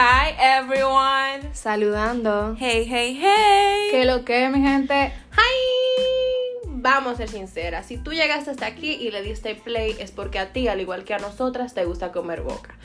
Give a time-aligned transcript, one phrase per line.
[0.00, 1.52] everyone.
[1.52, 2.54] Saludando.
[2.56, 3.88] Hey, hey, hey.
[3.90, 5.12] ¿Qué lo que, mi gente?
[5.32, 6.68] ¡Hi!
[6.68, 7.86] Vamos a ser sinceras.
[7.86, 11.02] Si tú llegaste hasta aquí y le diste play, es porque a ti, al igual
[11.02, 12.76] que a nosotras, te gusta comer boca.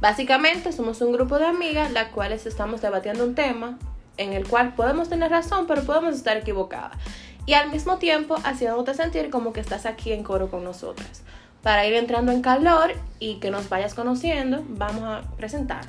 [0.00, 3.78] Básicamente, somos un grupo de amigas las cuales estamos debatiendo un tema
[4.16, 6.96] en el cual podemos tener razón, pero podemos estar equivocadas.
[7.44, 11.22] Y al mismo tiempo, haciéndote sentir como que estás aquí en coro con nosotras.
[11.62, 15.84] Para ir entrando en calor y que nos vayas conociendo, vamos a presentar.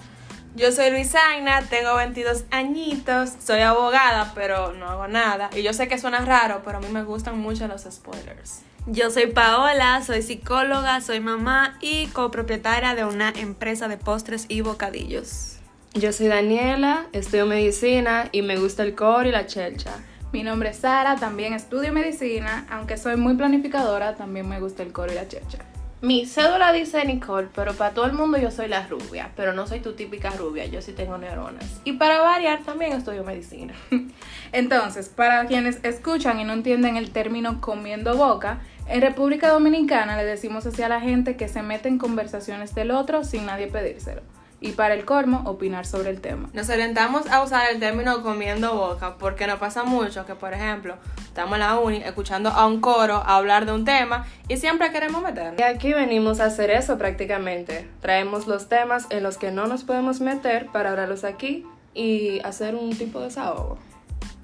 [0.56, 5.50] Yo soy Luisaina, tengo 22 añitos, soy abogada, pero no hago nada.
[5.56, 8.62] Y yo sé que suena raro, pero a mí me gustan mucho los spoilers.
[8.86, 14.62] Yo soy Paola, soy psicóloga, soy mamá y copropietaria de una empresa de postres y
[14.62, 15.58] bocadillos.
[15.96, 20.04] Yo soy Daniela, estudio medicina y me gusta el core y la chelcha.
[20.32, 24.92] Mi nombre es Sara, también estudio medicina, aunque soy muy planificadora, también me gusta el
[24.92, 25.60] coro y la checha.
[26.04, 29.66] Mi cédula dice Nicole, pero para todo el mundo yo soy la rubia, pero no
[29.68, 31.80] soy tu típica rubia, yo sí tengo neuronas.
[31.86, 33.74] Y para variar también estudio medicina.
[34.52, 40.26] Entonces, para quienes escuchan y no entienden el término comiendo boca, en República Dominicana le
[40.26, 44.24] decimos así a la gente que se mete en conversaciones del otro sin nadie pedírselo.
[44.64, 46.50] Y para el colmo, opinar sobre el tema.
[46.54, 50.96] Nos orientamos a usar el término comiendo boca porque nos pasa mucho que, por ejemplo,
[51.18, 55.22] estamos en la uni escuchando a un coro hablar de un tema y siempre queremos
[55.22, 55.60] meternos.
[55.60, 57.90] Y aquí venimos a hacer eso prácticamente.
[58.00, 62.76] Traemos los temas en los que no nos podemos meter para hablarlos aquí y hacer
[62.76, 63.78] un tipo de desahogo.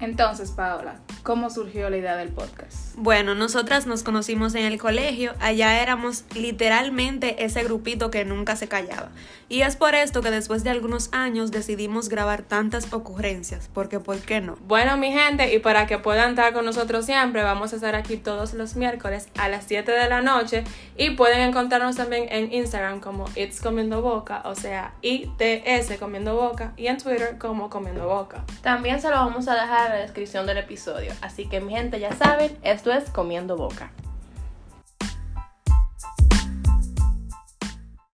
[0.00, 2.94] Entonces, Paola, ¿cómo surgió la idea del podcast?
[2.96, 8.68] Bueno, nosotras nos conocimos en el colegio, allá éramos literalmente ese grupito que nunca se
[8.68, 9.10] callaba.
[9.48, 14.18] Y es por esto que después de algunos años decidimos grabar tantas ocurrencias, porque ¿por
[14.18, 14.56] qué no?
[14.66, 18.16] Bueno, mi gente, y para que puedan estar con nosotros siempre, vamos a estar aquí
[18.16, 20.64] todos los miércoles a las 7 de la noche
[20.96, 26.72] y pueden encontrarnos también en Instagram como It's Comiendo Boca, o sea, ITS Comiendo Boca,
[26.76, 28.44] y en Twitter como Comiendo Boca.
[28.62, 32.00] También se lo vamos a dejar en la descripción del episodio, así que mi gente
[32.00, 33.90] ya saben, esto es Comiendo Boca.